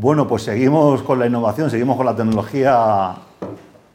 [0.00, 3.16] Bueno, pues seguimos con la innovación, seguimos con la tecnología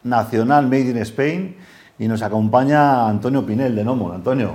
[0.03, 1.55] nacional Made in Spain
[1.97, 4.13] y nos acompaña Antonio Pinel de Nomo.
[4.13, 4.51] Antonio.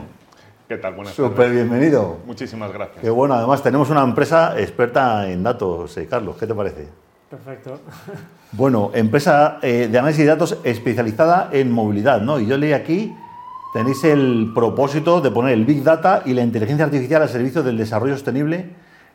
[0.68, 0.94] ¿Qué tal?
[0.94, 2.18] Buenas Súper bienvenido.
[2.24, 2.98] Muchísimas gracias.
[3.00, 6.86] Qué bueno, además tenemos una empresa experta en datos, eh, Carlos, ¿qué te parece?
[7.28, 7.80] Perfecto.
[8.52, 12.38] Bueno, empresa eh, de análisis de datos especializada en movilidad, ¿no?
[12.38, 13.12] Y yo leí aquí,
[13.72, 17.76] tenéis el propósito de poner el Big Data y la inteligencia artificial al servicio del
[17.76, 18.70] desarrollo sostenible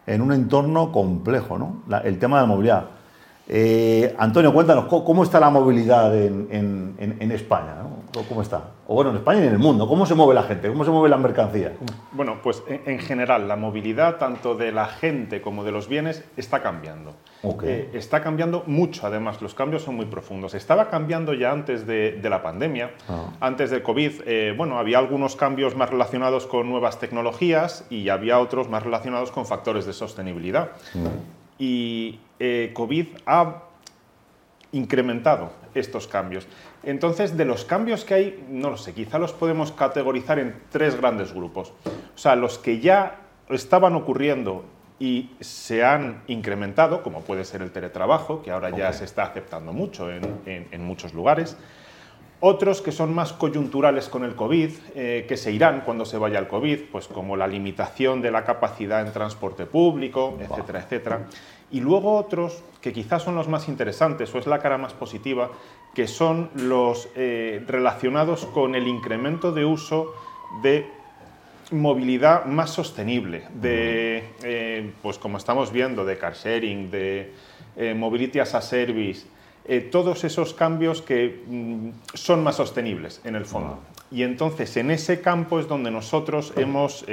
[0.08, 1.84] en un entorno complejo, ¿no?
[2.04, 2.90] el tema de la movilidad.
[3.48, 7.76] Eh, Antonio, cuéntanos, ¿cómo está la movilidad en, España?
[8.30, 8.72] ¿Cómo está?
[8.88, 9.88] O bueno, en España y en el mundo.
[9.88, 10.70] ¿Cómo se mueve la gente?
[10.70, 11.74] ¿Cómo se mueve la mercancía?
[12.14, 16.62] Bueno, pues en, general, la movilidad tanto de la gente como de los bienes está
[16.62, 17.14] cambiando.
[17.64, 20.54] Eh, está cambiando mucho, además, los cambios son muy profundos.
[20.54, 23.34] Estaba cambiando ya antes de, la pandemia, ah.
[23.42, 24.22] antes del COVID.
[24.26, 29.32] Eh, bueno, había algunos cambios más relacionados con nuevas tecnologías y había otros más relacionados
[29.32, 30.70] con factores de sostenibilidad.
[30.94, 31.08] Mm.
[31.60, 33.64] Y eh, COVID ha
[34.72, 36.48] incrementado estos cambios.
[36.84, 40.96] Entonces, de los cambios que hay, no lo sé, quizá los podemos categorizar en tres
[40.96, 41.74] grandes grupos.
[42.16, 44.66] O sea, los que ya estaban ocurriendo
[45.00, 49.74] y se han incrementado, como puede ser el teletrabajo, que ahora ya se está aceptando
[49.74, 51.58] mucho en muchos lugares.
[52.42, 56.38] Otros que son más coyunturales con el COVID, eh, que se irán cuando se vaya
[56.38, 61.28] el COVID, pues como la limitación de la capacidad en transporte público, etcétera, etcétera.
[61.72, 65.50] Y luego otros que quizás son los más interesantes o es la cara más positiva,
[65.96, 70.14] que son los eh, relacionados con el incremento de uso
[70.62, 70.88] de
[71.72, 77.34] movilidad más sostenible, de, eh, pues como estamos viendo, de car sharing, de
[77.96, 79.26] mobility as a service,
[79.68, 83.80] eh, todos esos cambios que mm, son más sostenibles en el fondo.
[84.12, 87.04] Y entonces en ese campo es donde nosotros hemos,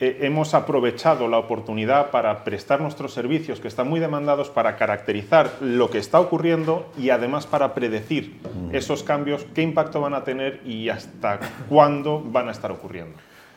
[0.00, 4.76] eh, eh, hemos aprovechado la oportunidad para prestar nuestros servicios que están muy demandados para
[4.76, 8.40] caracterizar lo que está ocurriendo y además para predecir
[8.72, 13.16] esos cambios, qué impacto van a tener y hasta cuándo van a estar ocurriendo.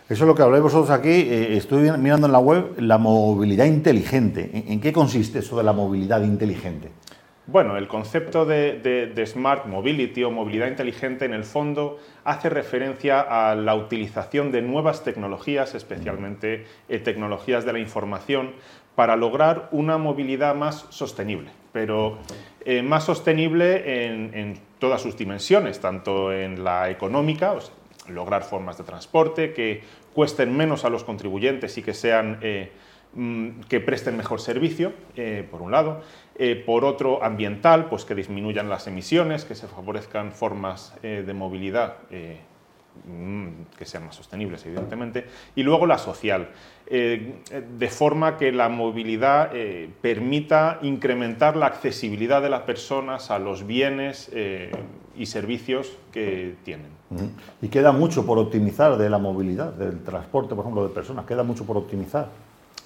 [0.09, 1.27] Eso es lo que habláis vosotros aquí.
[1.29, 4.65] estoy mirando en la web la movilidad inteligente.
[4.67, 6.91] ¿En, qué consiste eso de la movilidad inteligente?
[7.45, 13.53] Bueno, el concepto de, Smart Mobility o movilidad inteligente en el fondo hace referencia a
[13.55, 18.53] la utilización de nuevas tecnologías, especialmente eh, tecnologías de la información,
[18.95, 22.19] para lograr una movilidad más sostenible, pero
[22.63, 27.55] eh, más sostenible en, todas sus dimensiones, tanto en la económica,
[28.07, 29.81] lograr formas de transporte que
[30.13, 32.37] cuesten menos a los contribuyentes y que sean...
[32.41, 32.71] Eh,
[33.69, 36.01] que presten mejor servicio, eh, por un lado.
[36.35, 41.33] Eh, por otro, ambiental, pues que disminuyan las emisiones, que se favorezcan formas eh, de
[41.33, 41.97] movilidad
[43.05, 43.47] mm,
[43.77, 45.27] que sean más sostenibles, evidentemente.
[45.55, 46.49] Y luego la social,
[46.89, 49.51] de forma que la movilidad
[50.01, 54.29] permita incrementar la accesibilidad de las personas a los bienes
[55.15, 56.91] y servicios que tienen.
[57.61, 61.43] Y queda mucho por optimizar de la movilidad, del transporte, por ejemplo, de personas, queda
[61.43, 62.29] mucho por optimizar.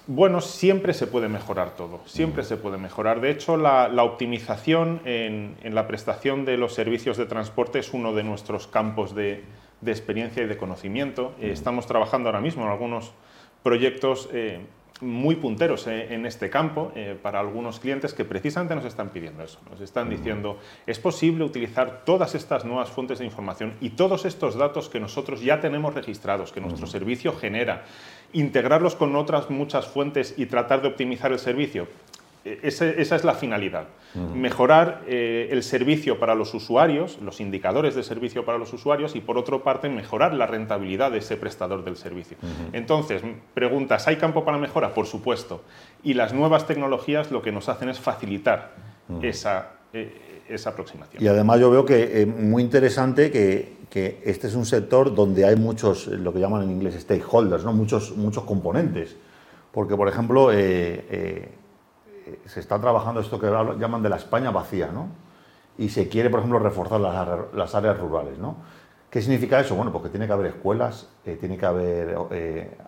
[0.09, 3.19] Bueno, siempre se puede mejorar todo, siempre se puede mejorar.
[3.19, 8.23] De hecho, la, optimización en, la prestación de los servicios de transporte es uno de
[8.23, 9.43] nuestros campos de,
[9.85, 11.35] experiencia y de conocimiento.
[11.41, 13.11] Eh, estamos trabajando ahora mismo en algunos
[13.63, 14.61] proyectos eh,
[15.01, 16.91] muy punteros eh, en este campo
[17.21, 19.59] para algunos clientes que precisamente nos están pidiendo eso.
[19.69, 24.55] Nos están diciendo, es posible utilizar todas estas nuevas fuentes de información y todos estos
[24.55, 27.85] datos que nosotros ya tenemos registrados, que nuestro servicio genera
[28.33, 31.87] integrarlos con otras muchas fuentes y tratar de optimizar el servicio.
[32.63, 33.87] Esa, es la finalidad.
[34.33, 39.21] Mejorar eh, el servicio para los usuarios, los indicadores de servicio para los usuarios y
[39.21, 42.37] por otra parte mejorar la rentabilidad de ese prestador del servicio.
[42.73, 43.21] Entonces,
[43.53, 44.93] preguntas, ¿hay campo para mejora?
[44.93, 45.63] Por supuesto.
[46.03, 48.71] Y las nuevas tecnologías lo que nos hacen es facilitar
[49.21, 51.23] esa, eh, esa aproximación.
[51.23, 55.15] Y además yo veo que es eh, muy interesante que que este es un sector
[55.15, 57.73] donde hay muchos, lo que llaman en inglés stakeholders, ¿no?
[57.73, 59.15] muchos, muchos componentes.
[59.71, 61.49] Porque, por ejemplo, eh, eh,
[62.45, 65.07] se está trabajando esto que llaman de la España vacía, ¿no?
[65.77, 68.55] Y se quiere, por ejemplo, reforzar las, áreas rurales, ¿no?
[69.09, 69.75] ¿Qué significa eso?
[69.75, 72.17] Bueno, porque tiene que haber escuelas, eh, tiene que haber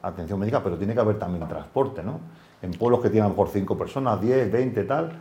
[0.01, 2.19] atención médica, pero tiene que haber también transporte, ¿no?
[2.61, 5.19] En pueblos que tienen por cinco personas, 10, 20, tal.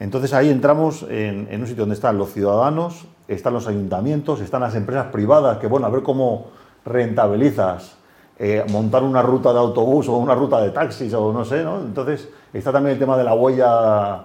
[0.00, 4.74] Entonces ahí entramos en, un sitio donde están los ciudadanos, están los ayuntamientos, están las
[4.74, 6.50] empresas privadas, que bueno, a ver cómo
[6.84, 7.96] rentabilizas
[8.36, 11.78] eh, montar una ruta de autobús o una ruta de taxis o no sé, ¿no?
[11.80, 14.24] Entonces está también el tema de la huella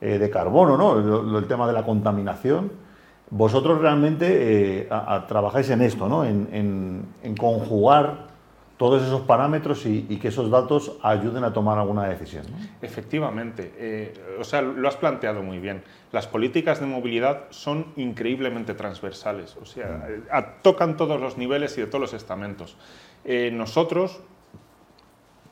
[0.00, 1.38] eh, de carbono, ¿no?
[1.38, 2.72] El, tema de la contaminación.
[3.28, 4.88] Vosotros realmente eh,
[5.28, 6.24] trabajáis en esto, ¿no?
[6.24, 8.29] En, en, conjugar
[8.80, 12.46] todos esos parámetros y, que esos datos ayuden a tomar alguna decisión.
[12.80, 15.82] Efectivamente, eh, o sea, lo has planteado muy bien.
[16.12, 20.62] Las políticas de movilidad son increíblemente transversales, o sea, mm.
[20.62, 22.78] tocan todos los niveles y de todos los estamentos.
[23.26, 24.22] Eh, nosotros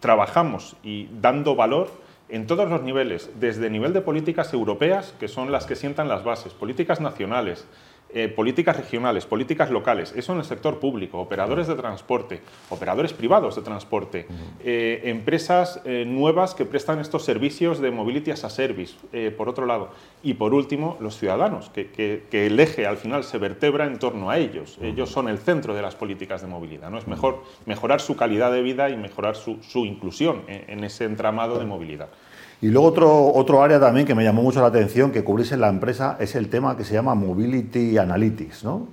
[0.01, 1.91] trabajamos y dando valor
[2.31, 6.25] en todos los niveles, desde nivel de políticas europeas, que son las que sientan las
[6.25, 7.67] bases, políticas nacionales,
[8.11, 12.41] eh, políticas regionales, políticas locales, eso en el sector público, operadores de transporte,
[12.71, 14.27] operadores privados de transporte,
[14.65, 18.95] eh, empresas eh, nuevas que prestan estos servicios de mobility as a service,
[19.37, 19.91] por otro lado,
[20.23, 24.39] y por último, los ciudadanos, que, el eje al final se vertebra en torno a
[24.39, 24.79] ellos.
[24.81, 26.91] Ellos son el centro de las políticas de movilidad.
[26.91, 26.97] ¿no?
[26.97, 31.67] Es mejor mejorar su calidad de vida y mejorar su, inclusión en ese entramado de
[31.67, 32.09] movilidad.
[32.61, 35.61] Y luego otro, otro área también que me llamó mucho la atención que cubrís en
[35.61, 38.89] la empresa es el tema que se llama Mobility Analytics, ¿no?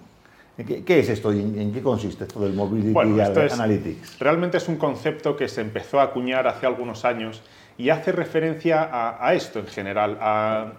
[0.55, 4.19] ¿Qué, es esto y en, qué consiste esto del Mobility Analytics?
[4.19, 7.41] realmente es un concepto que se empezó a acuñar hace algunos años
[7.77, 8.89] y hace referencia
[9.19, 10.73] a, esto en general, a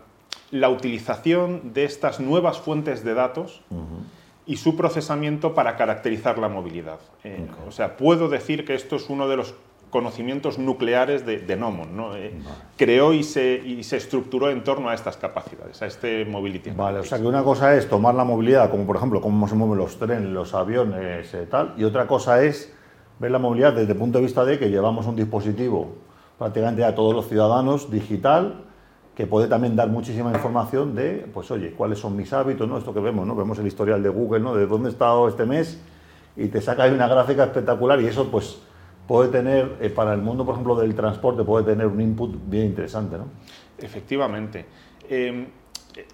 [0.51, 3.61] la utilización de estas nuevas fuentes de datos
[4.47, 7.01] y su procesamiento para caracterizar la movilidad.
[7.25, 9.55] Eh, o sea, puedo decir que esto es uno de los
[9.91, 11.97] conocimientos nucleares de, de Nomon.
[11.97, 12.17] ¿no?
[12.17, 12.33] Eh,
[12.77, 16.71] creó y se, y se estructuró en torno a estas capacidades, a este mobility.
[16.71, 19.55] Vale, o sea que una cosa es tomar la movilidad, como por ejemplo cómo se
[19.55, 22.73] mueven los trenes, los aviones, eh, tal, y otra cosa es
[23.19, 25.95] ver la movilidad desde el punto de vista de que llevamos un dispositivo
[26.39, 28.65] prácticamente a todos los ciudadanos digital
[29.15, 32.77] que puede también dar muchísima información de, pues oye, cuáles son mis hábitos, ¿no?
[32.77, 33.35] Esto que vemos, ¿no?
[33.35, 34.55] Vemos el historial de Google, ¿no?
[34.55, 35.81] De dónde he estado este mes
[36.37, 38.59] y te saca ahí una gráfica espectacular y eso pues
[39.07, 42.67] puede tener, eh, para el mundo, por ejemplo, del transporte, puede tener un input bien
[42.67, 43.17] interesante.
[43.19, 43.27] ¿no?
[43.79, 44.67] Efectivamente.
[45.09, 45.47] Em,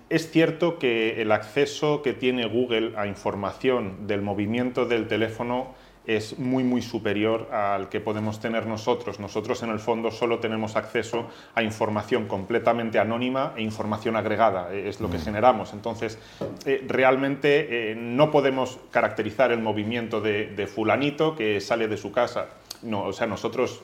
[0.08, 5.74] es cierto que el acceso que tiene Google a información del movimiento del teléfono
[6.04, 9.20] es muy muy superior al que podemos tener nosotros.
[9.20, 14.88] Nosotros en el fondo solo tenemos acceso a información completamente anónima e información agregada, eh,
[14.88, 15.22] es lo que mm.
[15.22, 15.72] generamos.
[15.72, 16.18] Entonces,
[16.66, 22.48] eh, realmente no podemos caracterizar el movimiento de fulanito que sale de su casa
[22.82, 23.82] no, o sea, nosotros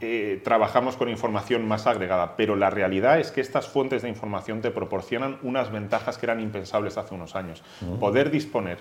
[0.00, 4.60] eh, trabajamos con información más agregada, pero la realidad es que estas fuentes de información
[4.60, 7.62] te proporcionan unas ventajas que eran impensables hace unos años.
[8.00, 8.78] Poder disponer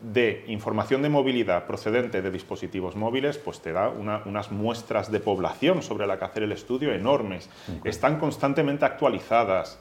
[0.00, 5.82] de información de movilidad procedente de dispositivos móviles, pues te da unas muestras de población
[5.82, 7.48] sobre la que hacer el estudio enormes.
[7.84, 9.78] Están constantemente actualizadas.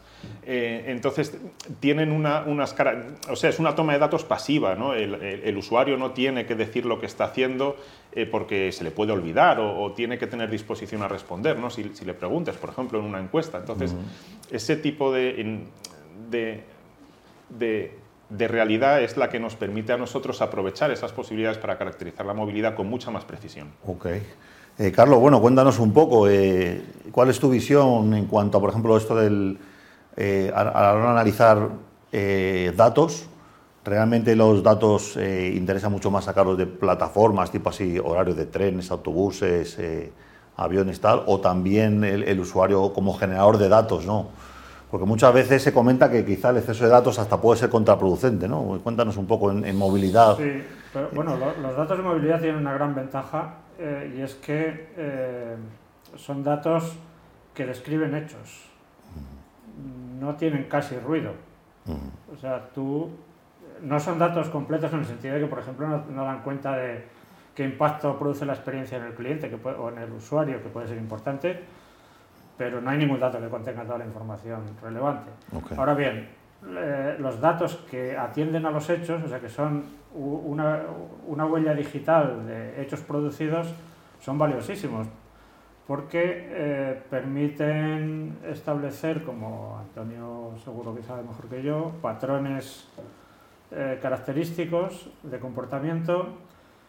[0.48, 1.36] Eh, entonces,
[1.80, 2.76] tienen una, unas
[3.30, 4.94] o sea, es una toma de datos pasiva, ¿no?
[4.94, 7.78] el, usuario no tiene que decir lo que está haciendo
[8.12, 11.70] eh, porque se le puede olvidar o, tiene que tener disposición a responder, ¿no?
[11.70, 13.58] si, le preguntas, por ejemplo, en una encuesta.
[13.58, 13.96] Entonces,
[14.52, 15.64] ese tipo de,
[17.50, 22.34] de, realidad es la que nos permite a nosotros aprovechar esas posibilidades para caracterizar la
[22.34, 23.70] movilidad con mucha más precisión.
[23.88, 24.08] Ok.
[24.78, 26.28] Eh, Carlos, bueno, cuéntanos un poco,
[27.12, 29.58] ¿cuál es tu visión en cuanto a, por ejemplo, esto del
[30.18, 31.70] eh, a, la hora de analizar
[32.18, 33.28] eh, datos,
[33.84, 38.90] realmente los datos eh, interesa mucho más sacarlos de plataformas, tipo así, horarios de trenes,
[38.90, 40.14] autobuses, eh,
[40.56, 44.30] aviones, tal, o también el, usuario como generador de datos, ¿no?
[44.90, 48.48] Porque muchas veces se comenta que quizá el exceso de datos hasta puede ser contraproducente,
[48.48, 48.80] ¿no?
[48.82, 50.38] Cuéntanos un poco en, movilidad.
[50.38, 50.64] Sí,
[50.94, 53.56] pero, bueno, los datos de movilidad tienen una gran ventaja
[54.16, 54.88] y es que
[56.16, 56.94] son datos
[57.54, 58.75] que describen hechos
[60.20, 61.32] no tienen casi ruido.
[62.34, 63.12] O sea, tú
[63.82, 67.06] no son datos completos en el sentido de que, por ejemplo, no, dan cuenta de
[67.54, 70.88] qué impacto produce la experiencia en el cliente que o en el usuario, que puede
[70.88, 71.60] ser importante,
[72.58, 75.30] pero no hay ningún dato que contenga toda la información relevante.
[75.78, 76.28] Ahora bien,
[77.20, 80.82] los datos que atienden a los hechos, o sea, que son una,
[81.28, 83.74] una huella digital de hechos producidos,
[84.20, 85.08] son valiosísimos
[85.88, 92.88] porque eh, permiten establecer, como Antonio seguro que sabe mejor que yo, patrones
[93.72, 96.30] eh, característicos de comportamiento.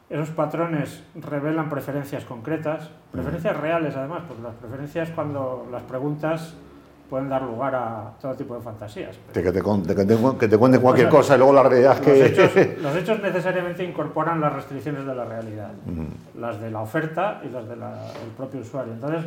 [0.08, 6.54] Esos patrones revelan preferencias concretas, preferencias reales además, porque las preferencias cuando las preguntas
[7.08, 9.16] pueden dar lugar a todo tipo de fantasías.
[9.32, 9.52] que, te, que,
[10.48, 12.76] te, cuenten cualquier cosa y luego la realidad es que...
[12.82, 15.70] Los hechos, necesariamente incorporan las restricciones de la realidad,
[16.38, 17.80] las de la oferta y las del
[18.36, 18.92] propio usuario.
[18.92, 19.24] Entonces,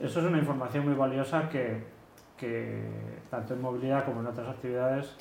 [0.00, 1.82] eso es una información muy valiosa que,
[2.36, 2.82] que,
[3.30, 5.14] tanto en movilidad como en otras actividades,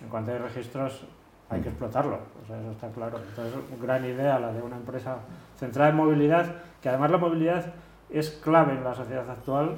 [0.00, 1.04] en cuanto hay registros,
[1.48, 2.18] hay que explotarlo.
[2.42, 3.18] O sea, eso está claro.
[3.28, 5.16] Entonces, gran idea la de una empresa
[5.58, 6.46] centrada en movilidad,
[6.80, 7.66] que además la movilidad
[8.08, 9.76] es clave en la sociedad actual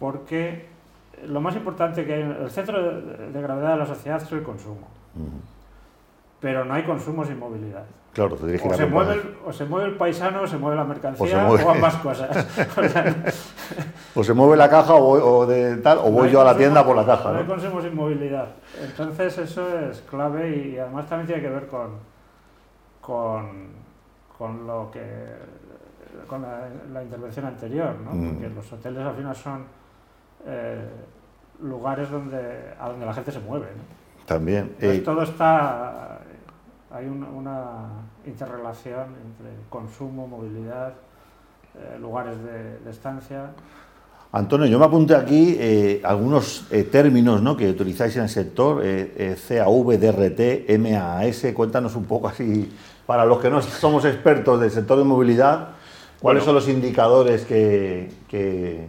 [0.00, 0.66] porque
[1.26, 4.88] lo más importante que hay, el centro de, gravedad de la sociedad es el consumo.
[6.40, 7.84] pero no hay consumo sin movilidad.
[8.12, 10.84] Claro, te o, se mueve el, o se mueve el paisano, o se mueve la
[10.84, 12.28] mercancía, o, ambas cosas.
[14.16, 16.96] o se mueve la caja o, de tal, o voy yo a la tienda por
[16.96, 17.30] la caja.
[17.30, 18.48] No, hay consumo sin movilidad.
[18.82, 21.90] Entonces eso es clave y además también tiene que ver con,
[23.00, 23.68] con,
[24.36, 25.04] con lo que
[26.26, 28.12] con la, intervención anterior, ¿no?
[28.12, 28.28] Mm.
[28.30, 29.64] porque los hoteles al final son
[30.46, 30.88] eh,
[31.62, 33.66] lugares donde, a donde la gente se mueve.
[33.76, 34.26] ¿no?
[34.26, 34.74] También.
[34.80, 36.20] Eh, todo está
[36.92, 37.88] hay una,
[38.26, 40.92] interrelación entre consumo, movilidad,
[41.74, 43.50] eh, lugares de, estancia.
[44.32, 47.56] Antonio, yo me apunté aquí eh, algunos eh, términos ¿no?
[47.56, 52.70] que utilizáis en el sector, CAV, DRT, MAS, cuéntanos un poco así,
[53.06, 55.70] para los que no somos expertos del sector de movilidad,
[56.20, 58.88] ¿cuáles son los indicadores que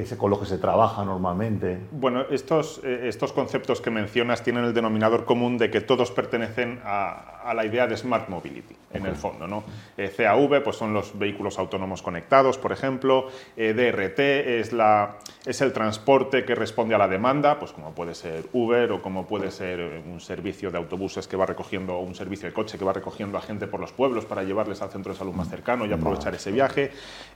[0.00, 1.78] es con lo que se trabaja normalmente.
[1.92, 6.80] Bueno, estos, eh, estos conceptos que mencionas tienen el denominador común de que todos pertenecen
[6.84, 9.46] a, a la idea de Smart Mobility, en el fondo.
[9.46, 9.64] ¿no?
[9.96, 13.28] Eh, CAV pues son los vehículos autónomos conectados, por ejemplo.
[13.56, 14.18] Eh, DRT
[14.60, 18.92] es, la, es el transporte que responde a la demanda, pues como puede ser Uber
[18.92, 22.54] o como puede ser un servicio de autobuses que va recogiendo, o un servicio de
[22.54, 25.32] coche que va recogiendo a gente por los pueblos para llevarles al centro de salud
[25.32, 26.90] más cercano y aprovechar ese viaje.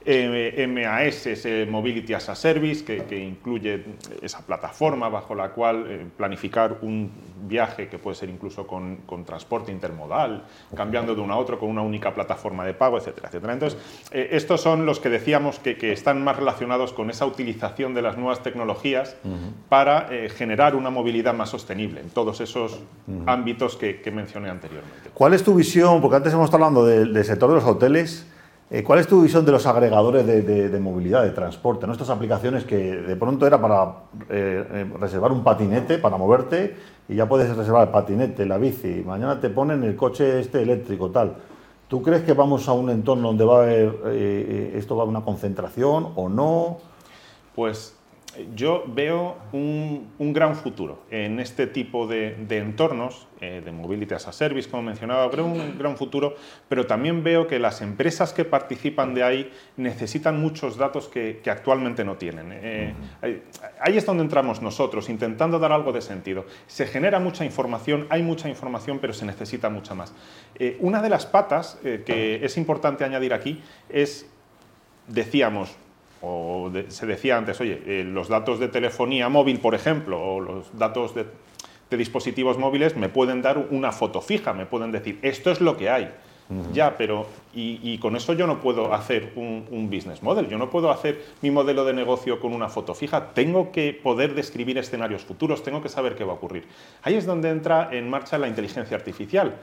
[0.04, 3.84] MAS es Mobility as a Service, que, incluye
[4.22, 7.10] esa plataforma bajo la cual eh, planificar un
[7.46, 10.42] viaje que puede ser incluso con, transporte intermodal,
[10.74, 13.52] cambiando de uno a otro con una única plataforma de pago, etcétera, etcétera.
[13.52, 13.78] Entonces,
[14.10, 18.16] eh, estos son los que decíamos que, están más relacionados con esa utilización de las
[18.16, 19.16] nuevas tecnologías
[19.68, 22.80] para eh, generar una movilidad más sostenible en todos esos
[23.26, 25.10] ámbitos que, mencioné anteriormente.
[25.12, 26.00] ¿Cuál es tu visión?
[26.00, 28.26] Porque antes hemos estado hablando del sector de los hoteles.
[28.70, 31.86] Eh, ¿Cuál es tu visión de los agregadores de, movilidad, de transporte?
[31.90, 33.94] Estas aplicaciones que de pronto era para
[34.30, 36.74] eh, reservar un patinete, para moverte,
[37.08, 41.10] y ya puedes reservar el patinete, la bici, mañana te ponen el coche este eléctrico,
[41.10, 41.36] tal.
[41.88, 44.06] ¿Tú crees que vamos a un entorno donde va a haber,
[44.74, 46.78] esto va a haber una concentración o no?
[47.54, 47.93] Pues
[48.54, 54.32] yo veo un, gran futuro en este tipo de, entornos, eh, de mobility as a
[54.32, 56.34] service, como mencionaba, creo un gran futuro,
[56.68, 62.04] pero también veo que las empresas que participan de ahí necesitan muchos datos que, actualmente
[62.04, 62.50] no tienen.
[62.52, 62.94] Eh,
[63.80, 66.46] ahí es donde entramos nosotros, intentando dar algo de sentido.
[66.66, 70.12] Se genera mucha información, hay mucha información, pero se necesita mucha más.
[70.58, 74.28] Eh, una de las patas que es importante añadir aquí es,
[75.06, 75.76] decíamos,
[76.24, 80.76] o se decía antes, oye, eh, los datos de telefonía móvil, por ejemplo, o los
[80.76, 81.26] datos de,
[81.94, 85.90] dispositivos móviles me pueden dar una foto fija, me pueden decir, esto es lo que
[85.90, 86.12] hay.
[86.72, 90.90] Ya, pero y, con eso yo no puedo hacer un, business model, yo no puedo
[90.90, 95.62] hacer mi modelo de negocio con una foto fija, tengo que poder describir escenarios futuros,
[95.62, 96.66] tengo que saber qué va a ocurrir.
[97.02, 99.56] Ahí es donde entra en marcha la inteligencia artificial,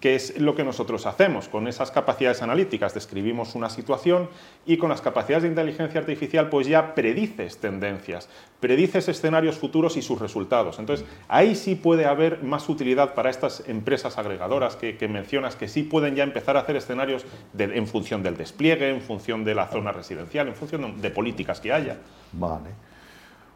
[0.00, 1.48] que es lo que nosotros hacemos.
[1.48, 4.28] Con esas capacidades analíticas describimos una situación
[4.64, 8.28] y con las capacidades de inteligencia artificial pues ya predices tendencias,
[8.60, 10.78] predices escenarios futuros y sus resultados.
[10.78, 15.68] Entonces ahí sí puede haber más utilidad para estas empresas agregadoras que, que mencionas, que
[15.68, 17.24] sí pueden ya empezar a hacer escenarios
[17.58, 21.72] en función del despliegue, en función de la zona residencial, en función de políticas que
[21.72, 21.98] haya.
[22.32, 22.70] Vale.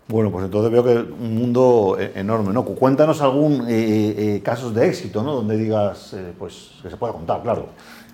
[0.08, 2.64] Bueno, pues entonces veo que es un mundo eh, enorme, ¿no?
[2.64, 5.35] Cuéntanos algún eh, eh, casos de éxito, ¿no?
[5.35, 7.66] Donde digas, pues, que se pueda contar, claro.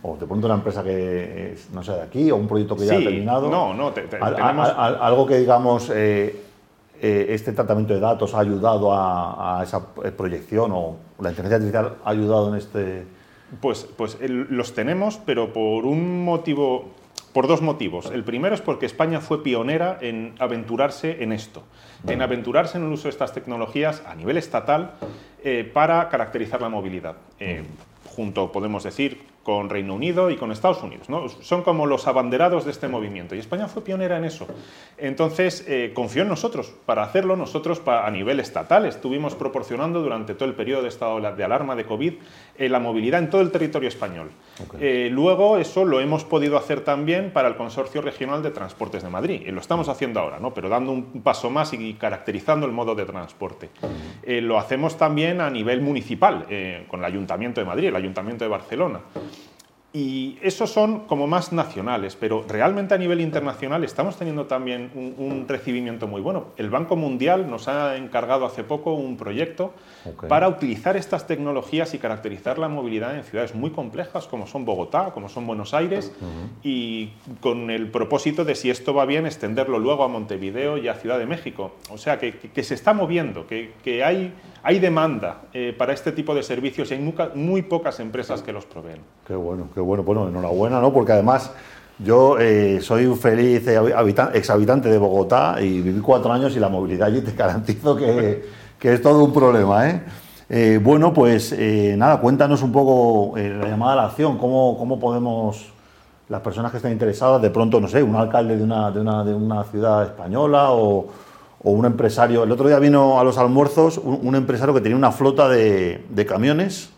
[0.03, 2.97] O de pronto una empresa que no sea de aquí, o un proyecto que ya
[2.97, 3.49] ha terminado.
[3.49, 10.73] No, no, algo que digamos, este tratamiento de datos ha ayudado a, a, esa proyección,
[10.73, 13.05] o la inteligencia artificial ha ayudado en este
[13.61, 16.93] pues, pues los tenemos, pero por un motivo,
[17.33, 18.11] por dos motivos.
[18.11, 21.63] El primero es porque España fue pionera en aventurarse en esto,
[22.07, 24.93] en aventurarse en el uso de estas tecnologías a nivel estatal
[25.43, 27.17] eh, para caracterizar la movilidad.
[27.41, 27.63] Eh,
[28.15, 31.09] junto, podemos decir, con Reino Unido y con Estados Unidos.
[31.09, 31.29] ¿no?
[31.29, 34.47] Son como los abanderados de este movimiento y España fue pionera en eso.
[34.97, 37.37] Entonces, eh, confió en nosotros para hacerlo.
[37.37, 41.85] Nosotros a nivel estatal estuvimos proporcionando durante todo el periodo de estado de alarma de
[41.85, 42.15] COVID
[42.57, 44.31] eh, la movilidad en todo el territorio español.
[44.81, 49.11] Eh, luego eso lo hemos podido hacer también para el Consorcio Regional de Transportes de
[49.11, 49.47] Madrid.
[49.49, 50.55] lo estamos haciendo ahora, ¿no?
[50.55, 53.69] pero dando un paso más y caracterizando el modo de transporte.
[54.27, 56.47] lo hacemos también a nivel municipal,
[56.89, 59.01] con el Ayuntamiento de Madrid, el Ayuntamiento de Barcelona.
[59.97, 65.47] Y esos son como más nacionales, pero realmente a nivel internacional estamos teniendo también un,
[65.47, 66.47] recibimiento muy bueno.
[66.57, 69.73] El Banco Mundial nos ha encargado hace poco un proyecto
[70.29, 75.13] para utilizar estas tecnologías y caracterizar la movilidad en ciudades muy complejas como son Bogotá,
[75.15, 76.13] como son Buenos Aires,
[76.65, 77.11] y
[77.41, 81.21] con el propósito de si esto va bien extenderlo luego a Montevideo y a Ciudad
[81.21, 81.77] de México.
[81.91, 84.33] O sea, que, se está moviendo, que, hay
[84.65, 88.65] hay demanda eh, para este tipo de servicios y hay muy, pocas empresas que los
[88.65, 88.99] proveen.
[89.27, 90.03] Qué bueno, qué bueno.
[90.03, 90.91] Bueno, enhorabuena, ¿no?
[90.91, 91.53] Porque además
[91.99, 93.63] yo eh, soy un feliz
[94.33, 98.43] exhabitante de Bogotá y viví cuatro años y la movilidad allí te garantizo que,
[98.81, 100.03] es todo un problema, ¿eh?
[100.49, 101.55] eh bueno, pues
[101.97, 105.73] nada, cuéntanos un poco la llamada a la acción, cómo, podemos
[106.29, 110.73] las personas que estén interesadas, de pronto, no sé, un alcalde de una ciudad española
[110.73, 111.07] o,
[111.65, 112.45] o, un empresario.
[112.45, 116.27] El otro día vino a los almuerzos un, empresario que tenía una flota de, de
[116.27, 116.91] camiones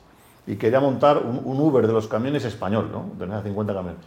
[0.47, 3.07] y quería montar un, un, Uber de los camiones español, ¿no?
[3.19, 4.01] Tenía 50 camiones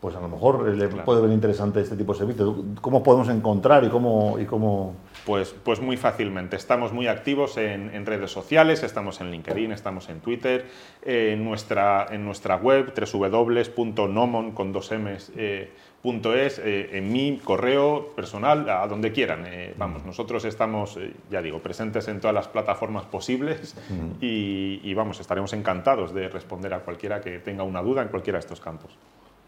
[0.00, 2.64] pues a lo mejor le puede ver interesante este tipo de servicio.
[2.80, 4.38] ¿Cómo podemos encontrar y cómo...?
[4.38, 4.94] Y cómo...
[5.26, 6.54] Pues, pues muy fácilmente.
[6.54, 10.66] Estamos muy activos en, redes sociales, estamos en LinkedIn, estamos en Twitter,
[11.02, 15.72] en, nuestra, en nuestra web www.nomon con dos M's, eh,
[16.04, 19.44] eh, en mi correo personal, a donde quieran.
[19.46, 20.98] Eh, vamos, nosotros estamos,
[21.30, 23.76] ya digo, presentes en todas las plataformas posibles
[24.20, 28.38] y, y vamos, estaremos encantados de responder a cualquiera que tenga una duda en cualquiera
[28.38, 28.92] de estos campos.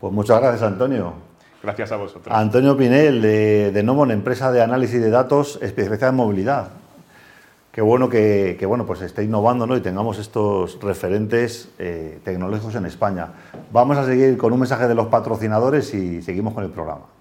[0.01, 1.15] Pues muchas gracias, Antonio.
[1.63, 2.35] Gracias a vosotros.
[2.35, 6.80] Antonio Pinel, de, de Nomon, empresa de análisis de datos especializada en movilidad.
[7.73, 9.77] Qué bueno que, bueno, pues esté innovando ¿no?
[9.77, 13.29] y tengamos estos referentes eh, tecnológicos en España.
[13.73, 17.20] Vamos a seguir con un mensaje de los patrocinadores y seguimos con el programa.